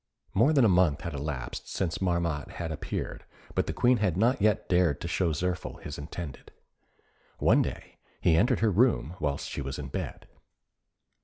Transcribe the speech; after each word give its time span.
More 0.33 0.51
than 0.51 0.65
a 0.65 0.67
month 0.67 1.01
had 1.01 1.13
elapsed 1.13 1.69
since 1.71 2.01
Marmotte 2.01 2.53
had 2.53 2.71
appeared, 2.71 3.23
but 3.53 3.67
the 3.67 3.71
Queen 3.73 3.97
had 3.97 4.17
not 4.17 4.41
yet 4.41 4.67
dared 4.67 4.99
to 5.01 5.07
show 5.07 5.31
Zirphil 5.31 5.79
his 5.83 5.99
intended. 5.99 6.51
One 7.37 7.61
day 7.61 7.99
he 8.19 8.35
entered 8.35 8.61
her 8.61 8.71
room 8.71 9.15
whilst 9.19 9.47
she 9.47 9.61
was 9.61 9.77
in 9.77 9.89
bed. 9.89 10.25